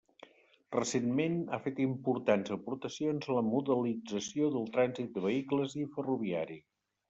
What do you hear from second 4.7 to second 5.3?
trànsit de